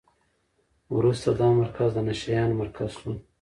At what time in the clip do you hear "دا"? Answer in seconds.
1.39-1.47